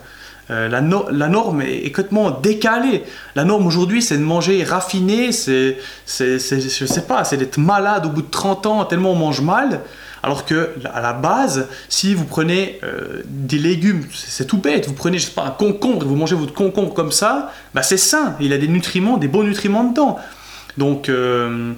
Euh, 0.50 0.68
la, 0.68 0.80
norme 0.80 1.60
est, 1.60 1.88
complètement 1.88 2.30
décalée. 2.30 3.04
La 3.34 3.44
norme 3.44 3.66
aujourd'hui, 3.66 4.00
c'est 4.00 4.16
de 4.16 4.22
manger 4.22 4.64
raffiné, 4.64 5.32
c'est, 5.32 5.76
je 6.06 6.86
sais 6.86 7.02
pas, 7.02 7.24
c'est 7.24 7.36
d'être 7.36 7.58
malade 7.58 8.06
au 8.06 8.08
bout 8.08 8.22
de 8.22 8.30
30 8.30 8.66
ans 8.66 8.84
tellement 8.84 9.12
on 9.12 9.16
mange 9.16 9.40
mal. 9.40 9.80
Alors 10.22 10.44
que 10.44 10.74
à 10.92 11.00
la 11.00 11.12
base, 11.12 11.68
si 11.88 12.14
vous 12.14 12.24
prenez 12.24 12.80
euh, 12.82 13.22
des 13.26 13.58
légumes, 13.58 14.02
c'est 14.12 14.46
tout 14.46 14.58
bête, 14.58 14.88
vous 14.88 14.94
prenez 14.94 15.18
je 15.18 15.26
sais 15.26 15.32
pas, 15.32 15.44
un 15.44 15.50
concombre 15.50 16.02
et 16.02 16.08
vous 16.08 16.16
mangez 16.16 16.34
votre 16.34 16.54
concombre 16.54 16.92
comme 16.92 17.12
ça, 17.12 17.52
bah 17.72 17.82
c'est 17.82 17.98
sain, 17.98 18.34
il 18.40 18.52
a 18.52 18.58
des 18.58 18.66
nutriments, 18.66 19.16
des 19.16 19.28
bons 19.28 19.44
nutriments 19.44 19.84
dedans. 19.84 20.18
Donc 20.76 21.08
euh, 21.08 21.72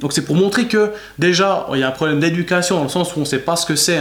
donc 0.00 0.12
c'est 0.12 0.24
pour 0.24 0.34
montrer 0.34 0.66
que 0.66 0.90
déjà, 1.18 1.66
il 1.72 1.78
y 1.78 1.82
a 1.84 1.88
un 1.88 1.92
problème 1.92 2.18
d'éducation 2.18 2.76
dans 2.76 2.82
le 2.82 2.88
sens 2.88 3.14
où 3.14 3.18
on 3.18 3.20
ne 3.20 3.26
sait 3.26 3.38
pas 3.38 3.54
ce 3.54 3.64
que 3.64 3.76
c'est 3.76 4.00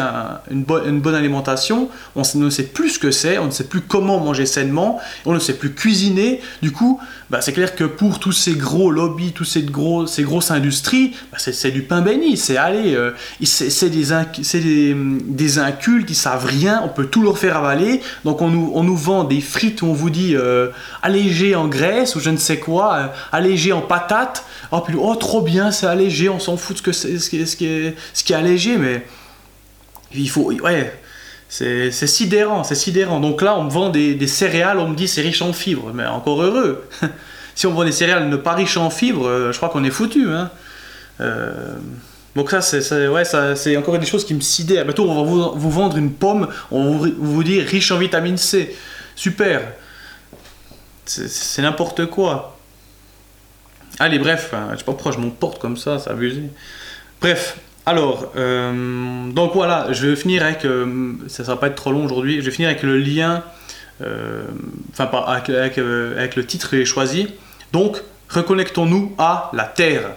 une, 0.49 0.63
bonne 0.63 1.15
alimentation, 1.15 1.89
on 2.15 2.23
ne 2.35 2.49
sait 2.49 2.63
plus 2.63 2.91
ce 2.91 2.99
que 2.99 3.11
c'est, 3.11 3.37
on 3.37 3.45
ne 3.45 3.51
sait 3.51 3.65
plus 3.65 3.81
comment 3.81 4.19
manger 4.19 4.47
sainement, 4.47 4.99
on 5.25 5.33
ne 5.33 5.39
sait 5.39 5.53
plus 5.53 5.73
cuisiner. 5.73 6.41
Du 6.63 6.71
coup, 6.71 6.99
bah, 7.29 7.41
c'est 7.41 7.53
clair 7.53 7.75
que 7.75 7.83
pour 7.83 8.19
tous 8.19 8.31
ces 8.31 8.53
gros 8.53 8.89
lobbies, 8.89 9.33
toutes 9.33 9.47
ces, 9.47 9.61
gros, 9.61 10.07
ces 10.07 10.23
grosses 10.23 10.49
industries, 10.49 11.15
bah, 11.31 11.37
c'est 11.39 11.71
du 11.71 11.83
pain 11.83 12.01
béni. 12.01 12.37
C'est 12.37 12.57
aller, 12.57 12.95
euh, 12.95 13.11
c'est 13.43 13.89
des, 13.89 14.05
des, 14.53 14.95
des, 14.95 15.59
incultes, 15.59 16.09
ils 16.09 16.15
savent 16.15 16.45
rien, 16.45 16.81
on 16.83 16.89
peut 16.89 17.05
tout 17.05 17.21
leur 17.21 17.37
faire 17.37 17.57
avaler. 17.57 18.01
Donc 18.25 18.41
on 18.41 18.49
nous, 18.49 18.71
on 18.73 18.83
nous 18.83 18.97
vend 18.97 19.23
des 19.25 19.41
frites 19.41 19.83
où 19.83 19.87
on 19.87 19.93
vous 19.93 20.09
dit 20.09 20.35
euh, 20.35 20.69
allégé 21.03 21.55
en 21.55 21.67
graisse 21.67 22.15
ou 22.15 22.19
je 22.19 22.31
ne 22.31 22.37
sais 22.37 22.57
quoi, 22.57 22.95
euh, 22.95 23.07
allégé 23.31 23.73
en 23.73 23.81
patates. 23.81 24.45
Oh, 24.71 24.81
puis, 24.81 24.95
oh 24.99 25.15
trop 25.15 25.41
bien, 25.41 25.71
allégé, 25.85 26.29
on 26.29 26.39
s'en 26.39 26.57
fout 26.57 26.75
de 26.75 26.77
ce, 26.79 26.83
que 26.83 26.91
c'est, 26.91 27.19
ce, 27.19 27.29
qui 27.29 27.41
est, 27.41 27.45
ce, 27.45 27.55
qui 27.55 27.65
est, 27.65 27.95
ce 28.13 28.23
qui 28.23 28.33
est 28.33 28.35
allégé, 28.35 28.77
mais 28.77 29.05
il 30.13 30.29
faut. 30.29 30.51
Ouais, 30.51 30.93
c'est, 31.49 31.91
sidérant, 31.91 32.63
c'est 32.63 32.75
sidérant. 32.75 33.19
Donc 33.19 33.41
là, 33.41 33.57
on 33.57 33.65
me 33.65 33.69
vend 33.69 33.89
des, 33.89 34.27
céréales, 34.27 34.79
on 34.79 34.87
me 34.87 34.95
dit 34.95 35.07
c'est 35.07 35.21
riche 35.21 35.41
en 35.41 35.53
fibres, 35.53 35.91
mais 35.93 36.05
encore 36.05 36.41
heureux. 36.41 36.87
si 37.55 37.67
on 37.67 37.73
vend 37.73 37.85
des 37.85 37.91
céréales 37.91 38.27
ne 38.27 38.37
pas 38.37 38.53
riches 38.53 38.77
en 38.77 38.89
fibres, 38.89 39.27
euh, 39.27 39.51
je 39.51 39.57
crois 39.57 39.69
qu'on 39.69 39.83
est 39.83 39.91
foutu. 39.91 40.27
Hein. 40.29 40.49
Euh, 41.21 41.75
donc 42.35 42.49
ça, 42.49 42.61
c'est, 42.61 43.07
ouais, 43.07 43.25
ça, 43.25 43.55
c'est 43.55 43.77
encore 43.77 43.99
des 43.99 44.05
choses 44.05 44.25
qui 44.25 44.33
me 44.33 44.41
sidèrent. 44.41 44.85
Bientôt, 44.85 45.07
on 45.07 45.15
va 45.15 45.21
vous, 45.29 45.59
vous 45.59 45.69
vendre 45.69 45.97
une 45.97 46.11
pomme, 46.11 46.47
on 46.71 46.97
vous, 46.97 47.43
dire 47.43 47.65
riche 47.67 47.91
en 47.91 47.99
vitamine 47.99 48.37
C. 48.37 48.75
Super. 49.15 49.61
C'est, 51.05 51.61
n'importe 51.61 52.07
quoi. 52.07 52.57
Allez, 53.99 54.19
bref, 54.19 54.51
hein, 54.53 54.69
je 54.73 54.77
sais 54.77 54.83
pas 54.83 54.93
pourquoi 54.93 55.11
je 55.11 55.19
m'emporte 55.19 55.59
comme 55.59 55.77
ça, 55.77 55.99
c'est 55.99 56.09
abusé. 56.09 56.43
Bref, 57.21 57.57
alors, 57.85 58.31
euh, 58.37 59.29
donc 59.31 59.53
voilà, 59.53 59.91
je 59.91 60.07
vais 60.07 60.15
finir 60.15 60.43
avec, 60.43 60.63
euh, 60.63 61.13
ça 61.27 61.43
ne 61.43 61.47
va 61.47 61.57
pas 61.57 61.67
être 61.67 61.75
trop 61.75 61.91
long 61.91 62.05
aujourd'hui, 62.05 62.39
je 62.39 62.45
vais 62.45 62.51
finir 62.51 62.69
avec 62.69 62.81
le 62.81 62.97
lien, 62.97 63.43
euh, 64.01 64.43
enfin 64.91 65.09
avec, 65.27 65.49
avec, 65.49 65.77
avec, 65.77 66.35
le 66.35 66.45
titre 66.45 66.69
que 66.69 66.77
j'ai 66.77 66.85
choisi. 66.85 67.27
Donc, 67.73 68.01
reconnectons-nous 68.29 69.13
à 69.17 69.51
la 69.53 69.65
Terre. 69.65 70.11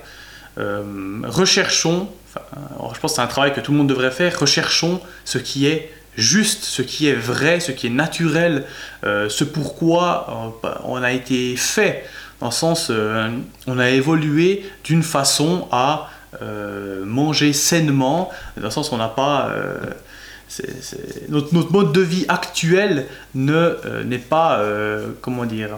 recherchons, 0.56 2.08
je 2.36 3.00
pense 3.00 3.12
que 3.12 3.16
c'est 3.16 3.22
un 3.22 3.26
travail 3.26 3.52
que 3.52 3.60
tout 3.60 3.72
le 3.72 3.78
monde 3.78 3.88
devrait 3.88 4.12
faire, 4.12 4.38
recherchons 4.38 5.00
ce 5.24 5.38
qui 5.38 5.66
est 5.66 5.92
juste, 6.16 6.64
ce 6.64 6.82
qui 6.82 7.08
est 7.08 7.14
vrai, 7.14 7.58
ce 7.58 7.72
qui 7.72 7.88
est 7.88 7.90
naturel, 7.90 8.64
ce 9.02 9.44
pourquoi 9.44 10.60
on 10.84 11.02
a 11.02 11.12
été 11.12 11.56
fait 11.56 12.04
dans 12.40 12.46
le 12.46 12.52
sens, 12.52 12.88
euh, 12.90 13.30
on 13.66 13.78
a 13.78 13.90
évolué 13.90 14.64
d'une 14.84 15.02
façon 15.02 15.68
à 15.72 16.10
euh, 16.42 17.04
manger 17.04 17.52
sainement, 17.52 18.30
dans 18.56 18.64
le 18.64 18.70
sens 18.70 18.92
on 18.92 18.98
n'a 18.98 19.08
pas... 19.08 19.48
Euh, 19.50 19.78
notre, 21.28 21.72
mode 21.72 21.92
de 21.92 22.00
vie 22.00 22.24
actuel 22.28 23.06
ne 23.34 24.02
n'est 24.04 24.18
pas... 24.18 24.62
comment 25.20 25.44
dire 25.44 25.70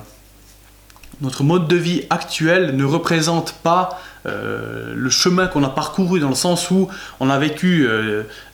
Notre 1.20 1.42
mode 1.42 1.68
de 1.68 1.76
vie 1.76 2.02
actuel 2.10 2.76
ne 2.76 2.84
représente 2.84 3.52
pas 3.62 4.00
le 4.25 5.08
chemin 5.08 5.46
qu'on 5.46 5.64
a 5.64 5.70
parcouru 5.70 6.20
dans 6.20 6.28
le 6.28 6.34
sens 6.34 6.70
où 6.70 6.88
on 7.18 7.30
a 7.30 7.38
vécu 7.38 7.88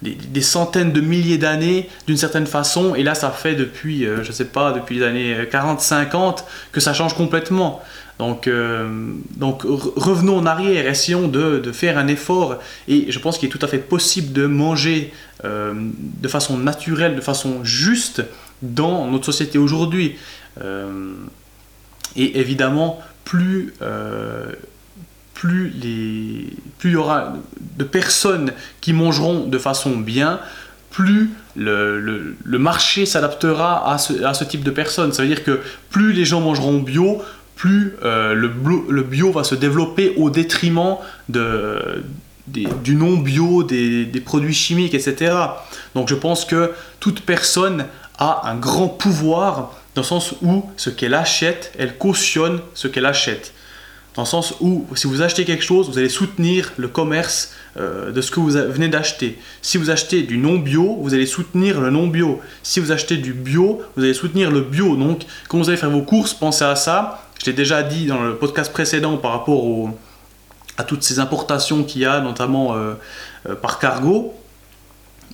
des, 0.03 0.13
des, 0.13 0.41
centaines 0.41 0.93
de 0.93 1.01
milliers 1.01 1.37
d'années 1.37 1.91
d'une 2.07 2.17
certaine 2.17 2.47
façon 2.47 2.95
et 2.95 3.03
là 3.03 3.17
ça 3.17 3.31
fait 3.33 3.57
depuis, 3.57 4.07
je 4.23 4.31
sais 4.31 4.45
pas, 4.45 4.71
depuis 4.71 5.01
les 5.01 5.05
années 5.05 5.37
40-50 5.51 6.45
que 6.71 6.79
ça 6.79 6.95
change 6.95 7.15
complètement. 7.15 7.83
Donc, 8.19 8.47
euh, 8.47 9.13
donc 9.37 9.63
revenons 9.65 10.39
en 10.39 10.47
arrière, 10.47 10.87
essayons 10.87 11.27
de, 11.27 11.59
de, 11.59 11.73
faire 11.73 11.99
un 11.99 12.07
effort. 12.07 12.59
Et 12.87 13.11
je 13.11 13.19
pense 13.19 13.39
qu'il 13.39 13.49
est 13.49 13.53
tout 13.53 13.65
à 13.65 13.69
fait 13.69 13.79
possible 13.79 14.33
de 14.33 14.47
manger 14.47 15.13
euh, 15.45 15.75
de 15.75 16.29
façon 16.29 16.57
naturelle, 16.57 17.17
de 17.17 17.21
façon 17.21 17.65
juste 17.65 18.23
dans 18.63 19.11
notre 19.11 19.27
société 19.27 19.59
aujourd'hui. 19.59 20.17
Euh, 22.17 22.21
et 22.21 22.41
évidemment, 22.41 23.01
plus, 23.25 23.75
plus, 25.35 25.71
les, 25.71 26.49
plus 26.79 26.91
il 26.91 26.93
y 26.93 26.97
aura 26.97 27.35
de 27.79 27.85
personnes 27.85 28.53
qui 28.81 28.93
mangeront 28.93 29.47
de 29.47 29.59
façon 29.59 29.97
bien, 29.97 30.41
plus 30.91 31.31
le, 31.57 32.01
le, 32.01 32.37
le 32.45 32.59
marché 32.59 33.05
s'adaptera 33.07 33.93
à 33.93 33.99
ce, 33.99 34.45
type 34.45 34.63
de 34.63 34.71
personnes. 34.71 35.13
Ça 35.13 35.23
veut 35.23 35.29
dire 35.29 35.43
que 35.43 35.61
plus 35.91 36.13
les 36.13 36.25
gens 36.25 36.41
mangeront 36.41 36.79
bio, 36.81 37.23
plus 37.57 37.95
euh, 38.05 38.35
le, 38.35 39.03
bio 39.03 39.33
va 39.33 39.45
se 39.45 39.55
développer 39.55 40.15
au 40.17 40.31
détriment 40.31 40.97
du 41.29 42.95
non-bio, 42.95 43.63
des, 43.63 44.23
produits 44.25 44.55
chimiques, 44.55 44.95
etc. 44.95 45.35
Donc 45.95 46.09
je 46.09 46.15
pense 46.15 46.45
que 46.45 46.73
toute 47.01 47.23
personne 47.23 47.87
a 48.19 48.49
un 48.49 48.57
grand 48.57 48.89
pouvoir 48.89 49.73
dans 49.95 50.03
le 50.03 50.07
sens 50.07 50.35
où 50.43 50.65
ce 50.77 50.91
qu'elle 50.91 51.15
achète, 51.15 51.73
elle 51.79 51.97
cautionne 51.97 52.61
ce 52.75 52.89
qu'elle 52.89 53.07
achète. 53.07 53.53
Dans 54.15 54.23
le 54.23 54.29
sens 54.29 54.55
où 54.61 54.87
si 54.95 55.07
vous 55.07 55.23
achetez 55.23 55.45
quelque 55.45 55.65
chose, 55.65 55.91
vous 55.91 55.99
allez 55.99 56.09
soutenir 56.09 56.73
le 56.77 56.87
commerce 56.87 57.53
euh, 57.77 58.13
de 58.13 58.21
ce 58.21 58.31
que 58.31 58.39
vous 58.39 58.51
venez 58.51 58.89
d'acheter. 58.89 59.39
Si 59.61 59.77
vous 59.77 59.91
achetez 59.91 60.23
du 60.23 60.39
non 60.39 60.59
bio, 60.59 60.99
vous 61.01 61.15
allez 61.15 61.27
soutenir 61.27 61.81
le 61.81 61.91
non 61.91 62.07
bio. 62.07 62.41
Si 62.63 62.79
vous 62.79 62.93
achetez 62.93 63.17
du 63.17 63.33
bio, 63.33 63.83
vous 63.97 64.05
allez 64.05 64.15
soutenir 64.15 64.53
le 64.53 64.61
bio. 64.61 64.95
Donc 64.95 65.23
quand 65.49 65.59
vous 65.59 65.69
allez 65.69 65.79
faire 65.79 65.91
vos 65.91 66.03
courses, 66.03 66.33
pensez 66.33 66.65
à 66.65 66.77
ça 66.77 67.25
je 67.45 67.51
l'ai 67.51 67.57
déjà 67.57 67.83
dit 67.83 68.07
dans 68.07 68.23
le 68.23 68.37
podcast 68.37 68.73
précédent 68.73 69.19
par 69.19 69.33
rapport 69.33 69.91
à 70.79 70.85
toutes 70.85 71.03
ces 71.03 71.19
importations 71.19 71.85
qu'il 71.85 72.01
y 72.01 72.07
a, 72.07 72.23
notamment 72.23 72.75
euh, 72.75 72.95
euh, 73.47 73.55
par 73.55 73.79
cargo. 73.79 74.33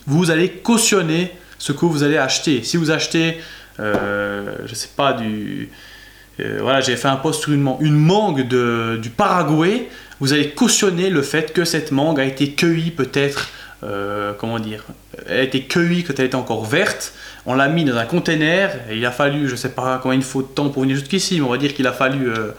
Vous 0.08 0.32
allez 0.32 0.50
cautionner 0.50 1.32
ce 1.58 1.70
que 1.70 1.84
vous 1.84 2.02
allez 2.02 2.16
acheter. 2.16 2.64
Si 2.64 2.76
vous 2.76 2.90
achetez, 2.90 3.38
euh, 3.80 4.56
je 4.66 4.74
sais 4.74 4.90
pas, 4.94 5.12
du. 5.12 5.70
voilà, 6.38 6.80
j'ai 6.80 6.96
fait 6.96 7.08
un 7.08 7.16
post 7.16 7.42
sur 7.42 7.52
une, 7.52 7.62
mangue 7.62 8.46
du 8.98 9.10
Paraguay. 9.10 9.88
Vous 10.20 10.32
allez 10.32 10.50
cautionner 10.50 11.10
le 11.10 11.22
fait 11.22 11.52
que 11.52 11.64
cette 11.64 11.92
mangue 11.92 12.20
a 12.20 12.24
été 12.24 12.52
cueillie 12.52 12.90
peut-être 12.90 13.48
comment 14.38 14.58
dire, 14.58 14.84
elle 15.26 15.40
a 15.40 15.42
été 15.42 15.62
cueillie 15.62 16.04
quand 16.04 16.12
elle 16.18 16.26
était 16.26 16.34
encore 16.34 16.66
verte, 16.66 17.14
on 17.46 17.54
l'a 17.54 17.68
mis 17.68 17.84
dans 17.84 17.96
un 17.96 18.04
container, 18.04 18.70
il 18.92 19.04
a 19.06 19.10
fallu, 19.10 19.48
je 19.48 19.56
sais 19.56 19.70
pas 19.70 19.98
combien 20.02 20.18
il 20.18 20.24
faut 20.24 20.42
de 20.42 20.48
temps 20.48 20.68
pour 20.68 20.82
venir 20.82 20.96
jusqu'ici, 20.96 21.40
mais 21.40 21.46
on 21.46 21.50
va 21.50 21.58
dire 21.58 21.74
qu'il 21.74 21.86
a 21.86 21.92
fallu 21.92 22.28
euh, 22.28 22.52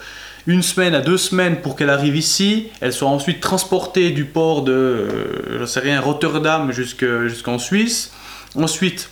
une 0.48 0.64
semaine 0.64 0.96
à 0.96 1.02
deux 1.02 1.18
semaines 1.18 1.58
pour 1.58 1.76
qu'elle 1.76 1.90
arrive 1.90 2.16
ici. 2.16 2.70
Elle 2.82 2.94
soit 2.94 3.10
ensuite 3.10 3.40
transportée 3.42 4.10
du 4.12 4.26
port 4.26 4.64
de, 4.64 4.72
euh, 4.72 5.60
je 5.60 5.66
sais 5.66 5.80
rien, 5.82 6.02
Rotterdam 6.02 6.72
jusqu'en 6.72 7.60
Suisse. 7.60 8.12
Ensuite, 8.56 9.10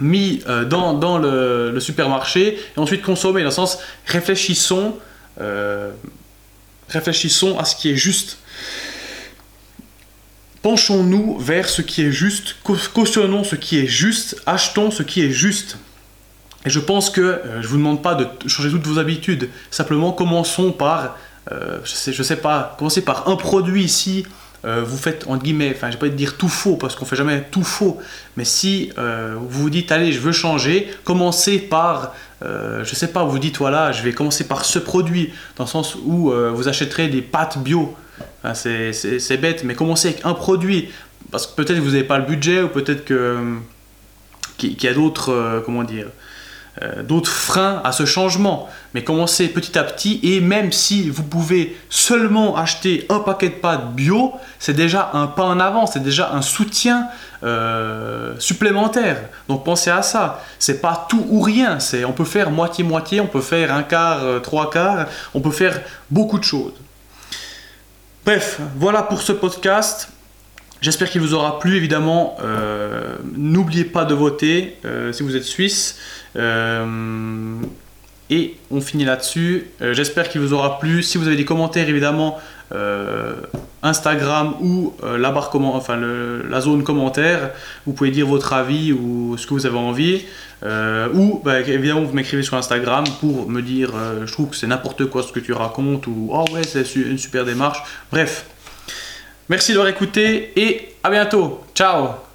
mis 0.00 0.42
euh, 0.48 0.64
dans, 0.64 1.18
le, 1.18 1.78
supermarché 1.80 2.58
et 2.76 2.78
ensuite 2.78 3.02
consommé. 3.02 3.40
Dans 3.42 3.48
le 3.48 3.54
sens, 3.54 3.78
réfléchissons, 4.06 4.96
euh, 5.40 5.90
réfléchissons 6.88 7.58
à 7.58 7.64
ce 7.64 7.76
qui 7.76 7.90
est 7.90 7.96
juste. 7.96 8.38
Penchons-nous 10.62 11.38
vers 11.38 11.68
ce 11.68 11.80
qui 11.80 12.02
est 12.02 12.12
juste, 12.12 12.56
cautionnons 12.92 13.44
ce 13.44 13.56
qui 13.56 13.78
est 13.78 13.86
juste, 13.86 14.42
achetons 14.44 14.90
ce 14.90 15.02
qui 15.02 15.22
est 15.22 15.30
juste. 15.30 15.78
Et 16.66 16.70
je 16.70 16.80
pense 16.80 17.08
que 17.08 17.20
euh, 17.20 17.62
je 17.62 17.66
ne 17.66 17.66
vous 17.68 17.76
demande 17.78 18.02
pas 18.02 18.14
de 18.14 18.26
changer 18.46 18.70
toutes 18.70 18.86
vos 18.86 18.98
habitudes, 18.98 19.48
simplement 19.70 20.12
commençons 20.12 20.72
par, 20.72 21.16
je 21.50 22.22
sais 22.22 22.36
pas, 22.36 22.76
commencez 22.78 23.02
par 23.02 23.28
un 23.28 23.36
produit 23.36 23.82
ici, 23.82 24.26
euh, 24.64 24.82
vous 24.84 24.96
faites, 24.96 25.26
entre 25.26 25.42
guillemets, 25.42 25.72
enfin, 25.74 25.88
je 25.90 25.96
vais 25.96 26.08
pas 26.10 26.14
dire 26.14 26.36
tout 26.36 26.48
faux, 26.48 26.76
parce 26.76 26.94
qu'on 26.94 27.04
fait 27.04 27.16
jamais 27.16 27.44
tout 27.50 27.62
faux, 27.62 27.98
mais 28.36 28.44
si 28.44 28.92
euh, 28.98 29.34
vous 29.38 29.62
vous 29.62 29.70
dites, 29.70 29.90
allez, 29.90 30.12
je 30.12 30.20
veux 30.20 30.32
changer, 30.32 30.88
commencez 31.04 31.58
par, 31.58 32.14
euh, 32.42 32.84
je 32.84 32.94
sais 32.94 33.08
pas, 33.08 33.24
vous 33.24 33.38
dites, 33.38 33.58
voilà, 33.58 33.92
je 33.92 34.02
vais 34.02 34.12
commencer 34.12 34.46
par 34.46 34.64
ce 34.64 34.78
produit, 34.78 35.32
dans 35.56 35.64
le 35.64 35.70
sens 35.70 35.94
où 35.94 36.32
vous 36.32 36.68
achèterez 36.68 37.08
des 37.08 37.22
pâtes 37.22 37.58
bio. 37.58 37.94
c'est 38.54 39.40
bête, 39.40 39.64
mais 39.64 39.74
commencez 39.74 40.08
avec 40.08 40.26
un 40.26 40.34
produit, 40.34 40.90
parce 41.30 41.46
que 41.46 41.54
peut-être 41.54 41.78
vous 41.78 41.92
n'avez 41.92 42.04
pas 42.04 42.18
le 42.18 42.26
budget, 42.26 42.62
ou 42.62 42.68
peut-être 42.68 43.04
qu'il 43.04 44.82
y 44.82 44.88
a 44.88 44.94
d'autres, 44.94 45.62
comment 45.64 45.84
dire, 45.84 46.06
euh, 46.06 46.10
d'autres 47.02 47.30
freins 47.30 47.80
à 47.84 47.92
ce 47.92 48.04
changement. 48.04 48.68
Mais 48.94 49.04
commencez 49.04 49.48
petit 49.48 49.78
à 49.78 49.84
petit 49.84 50.20
et 50.22 50.40
même 50.40 50.72
si 50.72 51.10
vous 51.10 51.22
pouvez 51.22 51.76
seulement 51.88 52.56
acheter 52.56 53.06
un 53.08 53.20
paquet 53.20 53.50
de 53.50 53.54
pâtes 53.54 53.94
bio, 53.94 54.32
c'est 54.58 54.74
déjà 54.74 55.10
un 55.14 55.26
pas 55.26 55.44
en 55.44 55.60
avant, 55.60 55.86
c'est 55.86 56.02
déjà 56.02 56.32
un 56.32 56.42
soutien 56.42 57.08
euh, 57.42 58.34
supplémentaire. 58.38 59.16
Donc 59.48 59.64
pensez 59.64 59.90
à 59.90 60.02
ça. 60.02 60.42
C'est 60.58 60.80
pas 60.80 61.06
tout 61.08 61.24
ou 61.28 61.40
rien. 61.40 61.80
C'est 61.80 62.04
on 62.04 62.12
peut 62.12 62.24
faire 62.24 62.50
moitié 62.50 62.84
moitié, 62.84 63.20
on 63.20 63.26
peut 63.26 63.40
faire 63.40 63.72
un 63.72 63.82
quart, 63.82 64.22
euh, 64.22 64.40
trois 64.40 64.70
quarts, 64.70 65.06
on 65.34 65.40
peut 65.40 65.50
faire 65.50 65.80
beaucoup 66.10 66.38
de 66.38 66.44
choses. 66.44 66.74
Bref, 68.24 68.60
voilà 68.76 69.02
pour 69.02 69.22
ce 69.22 69.32
podcast. 69.32 70.10
J'espère 70.80 71.10
qu'il 71.10 71.20
vous 71.20 71.34
aura 71.34 71.58
plu, 71.58 71.76
évidemment. 71.76 72.36
Euh, 72.42 73.16
n'oubliez 73.36 73.84
pas 73.84 74.04
de 74.04 74.14
voter 74.14 74.78
euh, 74.84 75.12
si 75.12 75.22
vous 75.22 75.36
êtes 75.36 75.44
suisse. 75.44 75.98
Euh, 76.36 77.56
et 78.30 78.56
on 78.70 78.80
finit 78.80 79.04
là-dessus. 79.04 79.66
J'espère 79.80 80.28
qu'il 80.28 80.40
vous 80.40 80.52
aura 80.52 80.78
plu. 80.78 81.02
Si 81.02 81.18
vous 81.18 81.26
avez 81.26 81.36
des 81.36 81.44
commentaires, 81.44 81.88
évidemment, 81.88 82.38
Instagram 83.82 84.54
ou 84.60 84.94
la 85.02 85.32
barre 85.32 85.50
comment, 85.50 85.74
enfin 85.74 85.98
la 86.48 86.60
zone 86.60 86.84
commentaire, 86.84 87.50
vous 87.86 87.92
pouvez 87.92 88.12
dire 88.12 88.28
votre 88.28 88.52
avis 88.52 88.92
ou 88.92 89.36
ce 89.36 89.48
que 89.48 89.54
vous 89.54 89.66
avez 89.66 89.78
envie. 89.78 90.26
ou 91.12 91.40
bah, 91.44 91.58
évidemment, 91.58 92.02
vous 92.02 92.14
m'écrivez 92.14 92.44
sur 92.44 92.56
Instagram 92.56 93.02
pour 93.18 93.50
me 93.50 93.62
dire 93.62 93.90
je 94.24 94.32
trouve 94.32 94.50
que 94.50 94.56
c'est 94.56 94.68
n'importe 94.68 95.06
quoi 95.06 95.24
ce 95.24 95.32
que 95.32 95.40
tu 95.40 95.52
racontes 95.52 96.06
ou 96.06 96.28
oh 96.30 96.44
ouais, 96.52 96.62
c'est 96.62 96.86
une 96.94 97.18
super 97.18 97.44
démarche. 97.44 97.82
Bref. 98.12 98.46
Merci 99.50 99.72
d'avoir 99.72 99.88
écouté 99.88 100.52
et 100.54 100.94
à 101.02 101.10
bientôt. 101.10 101.60
Ciao 101.74 102.29